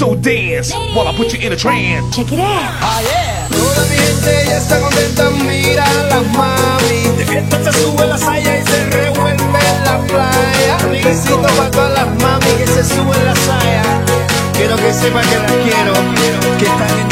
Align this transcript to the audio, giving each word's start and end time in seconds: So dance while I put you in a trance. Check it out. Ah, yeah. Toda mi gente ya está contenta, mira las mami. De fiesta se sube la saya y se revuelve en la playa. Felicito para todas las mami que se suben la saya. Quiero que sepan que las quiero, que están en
So 0.00 0.14
dance 0.14 0.72
while 0.96 1.08
I 1.08 1.14
put 1.14 1.30
you 1.34 1.46
in 1.46 1.52
a 1.52 1.56
trance. 1.56 2.16
Check 2.16 2.32
it 2.32 2.40
out. 2.40 2.72
Ah, 2.80 3.02
yeah. 3.04 3.48
Toda 3.52 3.84
mi 3.84 3.96
gente 3.96 4.48
ya 4.48 4.56
está 4.56 4.80
contenta, 4.80 5.28
mira 5.44 5.84
las 6.08 6.24
mami. 6.32 7.18
De 7.18 7.26
fiesta 7.26 7.62
se 7.64 7.82
sube 7.82 8.06
la 8.06 8.16
saya 8.16 8.60
y 8.60 8.62
se 8.64 8.82
revuelve 8.86 9.58
en 9.58 9.84
la 9.84 10.00
playa. 10.08 10.78
Felicito 10.78 11.42
para 11.42 11.70
todas 11.70 11.92
las 11.92 12.22
mami 12.22 12.46
que 12.56 12.66
se 12.66 12.82
suben 12.82 13.24
la 13.26 13.36
saya. 13.44 13.82
Quiero 14.54 14.76
que 14.76 14.90
sepan 14.94 15.22
que 15.28 15.36
las 15.36 15.52
quiero, 15.52 15.92
que 16.58 16.64
están 16.64 16.98
en 16.98 17.09